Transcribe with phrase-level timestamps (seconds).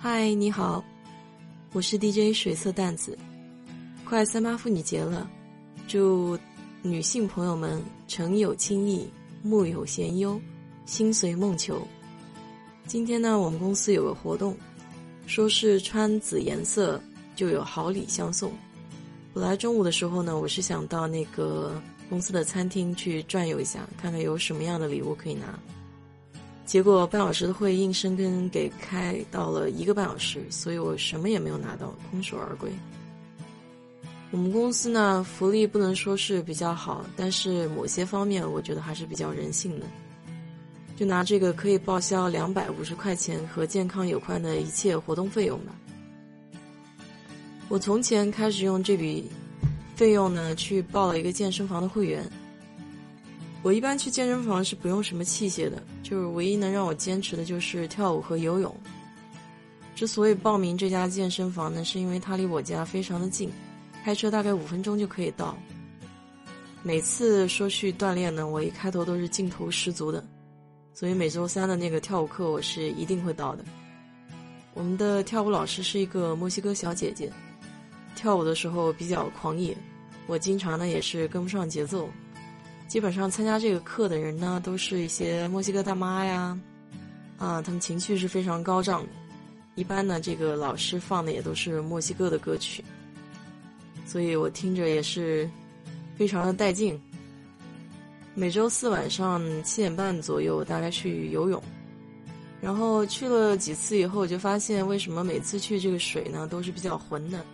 [0.00, 0.84] 嗨，你好，
[1.72, 3.18] 我是 DJ 水色淡子。
[4.04, 5.28] 快三八妇女节了，
[5.88, 6.38] 祝
[6.82, 9.10] 女性朋友们诚有亲意，
[9.42, 10.40] 木有闲忧，
[10.86, 11.84] 心随梦求。
[12.86, 14.56] 今天呢，我们公司有个活动，
[15.26, 17.02] 说是穿紫颜色
[17.34, 18.52] 就有好礼相送。
[19.34, 25.58] 本来中午的时候呢，我是想到那个公司的餐厅去转悠一下，看看有什么样的礼物可以拿。
[26.68, 32.70] 结果半小时的会硬生生给开到了一个半小时，所以我什么也没有拿到，空手而归。
[34.30, 39.86] 我们公司呢，福利不能说是比较好，但是某些方面我觉得还是比较人性的。
[40.94, 45.72] 就拿这个可以报销两百五十块钱和健康有关的一切活动费用吧。
[47.70, 49.30] 我从前开始用这笔
[49.96, 52.30] 费用呢，去报了一个健身房的会员。
[53.62, 58.74] 我一般去健身房是不用什么器械的，就是唯一能让我坚持的就是跳舞和游泳。
[59.96, 63.50] 之所以报名这家健身房呢，是因为它离我家非常的近，
[64.04, 65.56] 开车大概五分钟就可以到。
[66.84, 70.24] 每次说去锻炼呢，我一开头都是劲头十足的，
[70.94, 73.64] 所以每周三的那个跳舞课我是一定会到的。
[74.72, 77.30] 我们的跳舞老师是一个墨西哥小姐姐，
[78.14, 79.76] 跳舞的时候比较狂野，
[80.28, 82.08] 我经常呢也是跟不上节奏。
[82.88, 86.58] 基本上参加这个课的人呢，都是一些墨西哥大妈呀，
[87.36, 89.08] 啊，他们情绪是非常高涨的。
[89.74, 92.82] 一般呢，这个老师放的也都是墨西哥的歌曲，
[94.06, 95.48] 所以我听着也是
[96.16, 96.98] 非常的带劲。
[98.34, 101.62] 每周四晚上七点半左右，大概去游泳，
[102.58, 107.44] 然后去了几次以后，我就发现为什么每次去这个水呢都是比较浑的。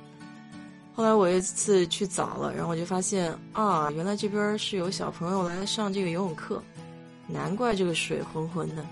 [0.96, 6.62] 后来我一次去早了，然后我就发现啊，原来这边是有小朋友来上这个游泳课，
[7.26, 8.86] 难怪这个水浑浑的。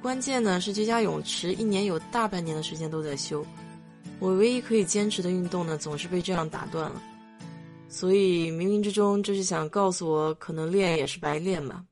[0.00, 3.44] 关键呢是这家泳池一年有大半年的时间都在修，
[4.18, 7.02] 我唯一可以坚持的运动呢总是被这样打断了，
[7.90, 11.84] 所以冥冥之中就是想告诉我，可能练也是白练吧。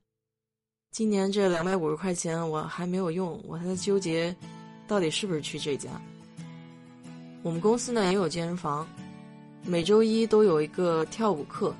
[0.92, 4.34] 今年这两百五十块钱我还没有用，我还在纠结，
[4.86, 5.90] 到底是不是去这家。
[7.42, 8.86] 我们公司呢也有健身房，
[9.64, 11.74] 每周一都有一个跳舞课，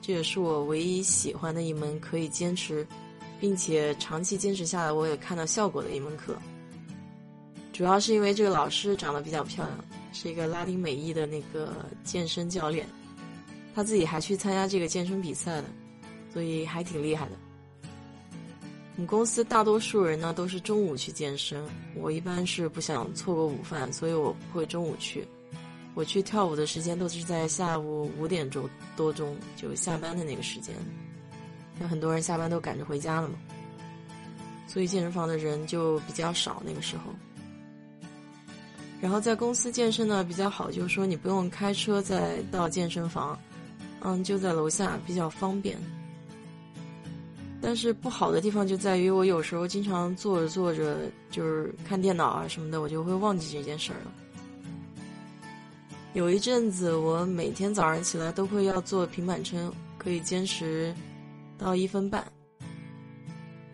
[0.00, 2.86] 这也是我唯一喜欢的一门可以坚持，
[3.38, 6.34] 并且长期坚持下来我也看到效果的一门课。
[7.70, 9.78] 主要是因为这个老师长得比较漂亮，
[10.12, 12.86] 是一个拉丁美裔的那个健身教练，
[13.74, 15.64] 他自己还去参加这个健身比赛的，
[16.32, 17.32] 所以还挺厉害的。
[18.96, 21.64] 我们公司大多数人呢都是中午去健身，
[21.96, 25.26] 我一般是不想错过午饭，所以我不会中午去。
[25.94, 30.74] 我去跳舞的时间都是在下午五点钟多钟，就下班的那个时间。
[31.80, 33.34] 有很多人下班都赶着回家了嘛，
[34.68, 37.12] 所以健身房的人就比较少那个时候。
[39.00, 43.36] 然后在公司健身呢比较好，就是说你不用开车再到健身房，
[44.00, 45.76] 嗯，就在楼下比较方便。
[47.66, 50.98] 但是不好的地方就在于，我有时候经常坐着坐着
[51.30, 54.12] 就是看电脑啊什么的，我就会忘记这件事儿了。
[56.12, 60.94] 有一阵子，我每天早上起来都会要做平板撑，可以坚持
[61.56, 62.22] 到一分半。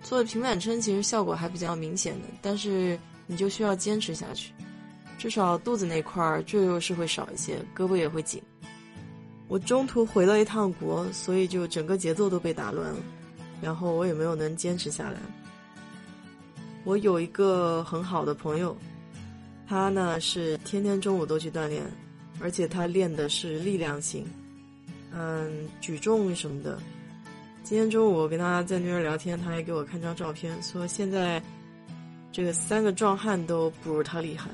[0.02, 2.96] 做平板撑其实效果还比较明显的，但是
[3.26, 4.52] 你就需要坚持下去，
[5.18, 8.40] 至少肚子那块赘肉是会少一些，胳膊也会紧。
[9.48, 13.00] 我中途回了一趟国，所以就整个节奏都被打乱了。
[13.60, 15.18] 然后我也没有能坚持下来。
[16.84, 18.76] 我有一个很好的朋友，
[19.68, 21.84] 他呢是天天中午都去锻炼，
[22.40, 24.26] 而且他练的是力量型，
[25.12, 26.78] 嗯，举重什么的。
[27.62, 31.40] 今天中午我跟他在那边聊天，他还给我看张照片，说现在
[32.32, 34.48] 这个三个壮汉都不如他厉害。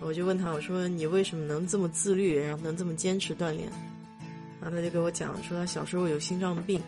[0.00, 3.70] 我就问他，我说你为什么能这么自律，然后能这么坚持锻炼？
[4.60, 6.80] 然后他就给我讲说他小时候有心脏病。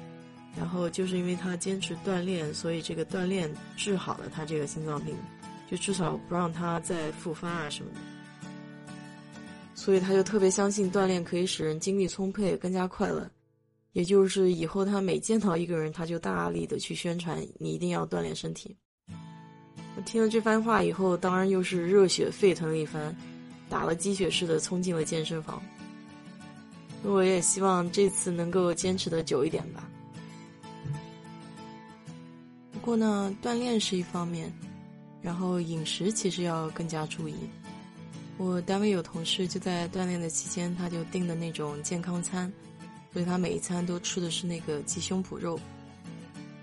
[0.56, 5.14] 然后就是因为他坚持锻炼，所以这个锻炼治好了他这个心脏病，
[5.70, 7.98] 就至少不让他再复发啊什么的。
[9.74, 13.28] 所以他就特别相信锻炼可以使人精力充沛、更加快乐。
[13.92, 18.76] 也就是以后他每见到一个人，他就大力的去宣传你一定要锻炼身体。
[19.96, 23.14] 我听了这番话以后，当然又是热血沸腾了一番，
[23.68, 25.62] 打了鸡血似的冲进了健身房。
[27.04, 29.88] 我也希望这次能够坚持的久一点吧。
[32.84, 34.52] 不过呢，锻炼是一方面，
[35.22, 37.34] 然后饮食其实要更加注意。
[38.36, 42.52] 我单位有同事就在锻炼的期间，他就订的那种健康餐，
[43.10, 45.58] 所以他每一餐都吃的是那个鸡胸脯肉。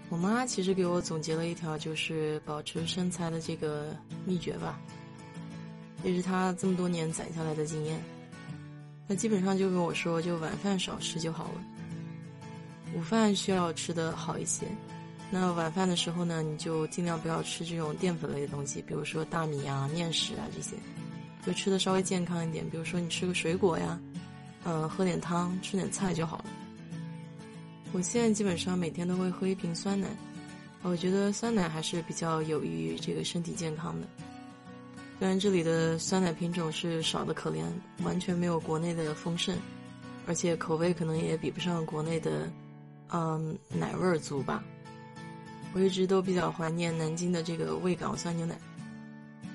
[0.09, 4.79] 我妈其实给我总结了一条就是保持身材的这个秘诀吧，
[6.03, 7.99] 也是他这么多年攒下来的经验。
[9.07, 11.63] 他基本上就跟我说，就晚饭少吃就好了，
[12.93, 14.67] 午饭需要吃的好一些。
[15.33, 20.75] 那晚饭的时候呢，你就尽量不要吃这种淀粉类的东西，比如说大米啊、面食啊这些，
[21.45, 22.69] 就吃的稍微健康一点。
[22.69, 23.97] 比如说你吃个水果呀，
[24.65, 26.45] 呃，喝点汤，吃点菜就好了。
[27.93, 30.09] 我现在基本上每天都会喝一瓶酸奶，
[30.81, 34.07] 我觉得酸奶还是比较有益于这个身体健康的。
[35.17, 37.63] 虽然这里的酸奶品种是少的可怜，
[38.03, 39.55] 完全没有国内的丰盛，
[40.27, 42.51] 而且口味可能也比不上国内的，
[43.13, 44.61] 嗯，奶味儿足吧。
[45.73, 48.57] 我一直都比较怀念南京的这个味港酸牛奶，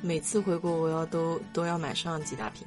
[0.00, 2.66] 每次回国我要都都要买上几大瓶。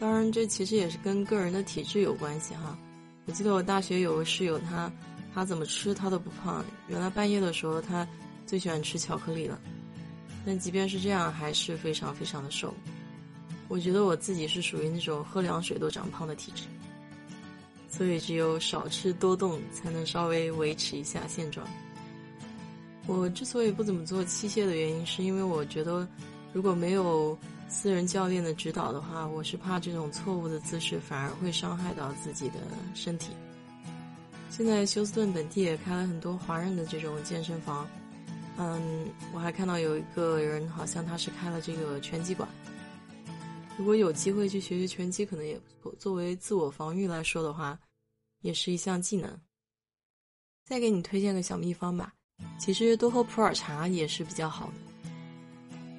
[0.00, 2.76] 当然，这其实也是跟个人的体质有关系哈。
[3.26, 4.90] 我记得我大学有个室友，他
[5.32, 6.64] 他怎么吃他都不胖。
[6.88, 8.04] 原来半夜的时候，他
[8.44, 9.60] 最喜欢吃巧克力了。
[10.44, 12.74] 但即便是这样，还是非常非常的瘦。
[13.68, 16.64] 我觉得我自己是属于那种喝凉水都长胖的体质，
[17.88, 21.64] 所以只有少吃多动，才能稍微维持一下现状。
[23.06, 26.06] 我之所以不怎么做器械的原因，是因为我觉得
[26.52, 27.38] 如果没有。
[27.74, 32.56] 私人教练的指导的话，我是怕这种错误的姿势反而会伤害到自己的
[32.94, 33.32] 身体。
[34.50, 37.88] 现在休斯顿本地也开了很多华人的这种健身房，
[38.58, 42.46] 嗯，我还看到有一个人好像他是开了这个拳击馆。
[43.78, 45.94] 如果有机会去学学拳击，可能也不错。
[45.98, 47.80] 作为自我防御来说的话，
[48.42, 49.40] 也是一项技能。
[50.66, 52.12] 再给你推荐个小秘方吧，
[52.62, 55.10] 其实多喝普洱茶也是比较好的。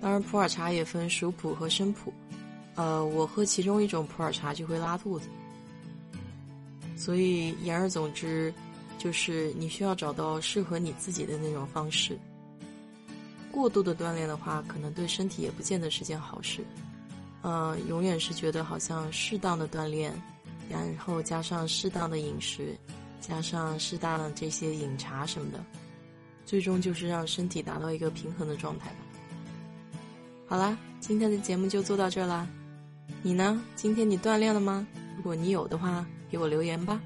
[0.02, 2.14] 当然，普洱茶也分熟普和生普，
[2.76, 5.28] 呃，我喝其中一种普洱茶就会拉肚子，
[6.96, 8.54] 所以言而总之，
[8.98, 12.18] 就是你需要找到适合你自己的那种方式。
[13.52, 16.64] 过度的锻炼的话，可能对身体也不见得是件好事。
[17.42, 20.14] 呃，永远是觉得好像适当的锻炼，
[20.70, 22.74] 然后加上适当的饮食，
[23.20, 25.62] 加上适当的这些饮茶什么的，
[26.46, 28.96] 最终就是让身体达到一个平衡的状态吧。
[30.48, 32.48] 好啦，今天的节目就做到这啦。
[33.22, 33.62] 你呢？
[33.76, 34.86] 今天你锻炼了吗？
[35.16, 37.02] 如果你有的话，给我留言吧。